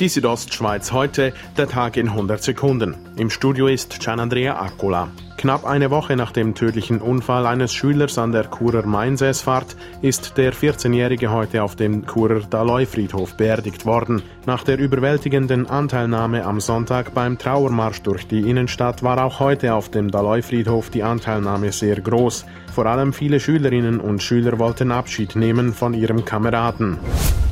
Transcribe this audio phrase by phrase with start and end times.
[0.00, 2.96] Die Südostschweiz heute, der Tag in 100 Sekunden.
[3.16, 5.06] Im Studio ist Gian-Andrea Accola.
[5.36, 10.52] Knapp eine Woche nach dem tödlichen Unfall eines Schülers an der Churer Mainsäsfahrt ist der
[10.52, 14.22] 14-Jährige heute auf dem Churer Daloi-Friedhof beerdigt worden.
[14.46, 19.90] Nach der überwältigenden Anteilnahme am Sonntag beim Trauermarsch durch die Innenstadt war auch heute auf
[19.90, 22.46] dem Daloi-Friedhof die Anteilnahme sehr groß.
[22.74, 26.98] Vor allem viele Schülerinnen und Schüler wollten Abschied nehmen von ihrem Kameraden.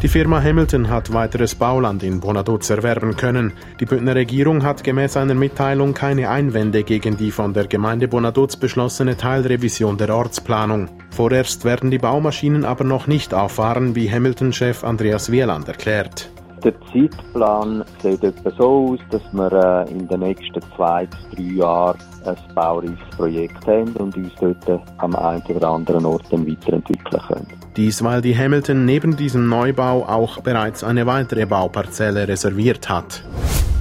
[0.00, 3.54] Die Firma Hamilton hat weiteres Bauland in Bonaduz erwerben können.
[3.80, 8.54] Die Bündner Regierung hat gemäß einer Mitteilung keine Einwände gegen die von der Gemeinde Bonaduz
[8.56, 10.90] beschlossene Teilrevision der Ortsplanung.
[11.08, 16.28] Vorerst werden die Baumaschinen aber noch nicht auffahren, wie Hamilton-Chef Andreas Wieland erklärt.
[16.64, 21.54] Der Zeitplan sieht etwa so aus, dass wir äh, in den nächsten zwei bis drei
[21.54, 27.46] Jahren ein baureifes Projekt haben und uns dort am einen oder anderen Ort weiterentwickeln können.
[27.76, 33.22] Dies, weil die Hamilton neben diesem Neubau auch bereits eine weitere Bauparzelle reserviert hat.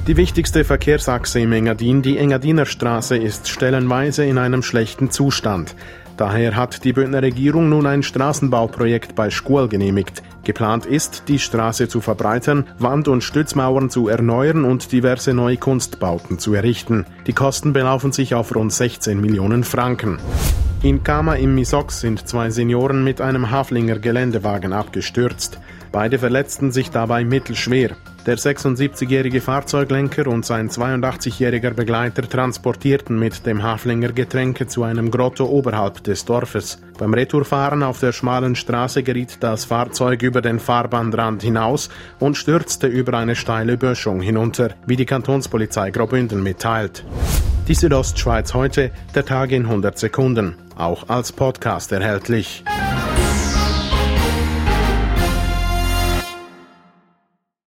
[0.07, 5.75] Die wichtigste Verkehrsachse im Engadin, die Engadiner Straße, ist stellenweise in einem schlechten Zustand.
[6.17, 10.23] Daher hat die Bündner Regierung nun ein Straßenbauprojekt bei Schkuhl genehmigt.
[10.43, 16.39] Geplant ist, die Straße zu verbreitern, Wand- und Stützmauern zu erneuern und diverse neue Kunstbauten
[16.39, 17.05] zu errichten.
[17.27, 20.17] Die Kosten belaufen sich auf rund 16 Millionen Franken.
[20.81, 25.59] In Kama im Misox sind zwei Senioren mit einem Haflinger Geländewagen abgestürzt.
[25.91, 27.91] Beide verletzten sich dabei mittelschwer.
[28.27, 35.45] Der 76-jährige Fahrzeuglenker und sein 82-jähriger Begleiter transportierten mit dem Haflinger Getränke zu einem Grotto
[35.45, 36.77] oberhalb des Dorfes.
[36.97, 41.87] Beim Retourfahren auf der schmalen Straße geriet das Fahrzeug über den Fahrbahnrand hinaus
[42.19, 47.05] und stürzte über eine steile Böschung hinunter, wie die Kantonspolizei Graubünden mitteilt.
[47.69, 52.65] Die Südostschweiz heute, der Tag in 100 Sekunden, auch als Podcast erhältlich.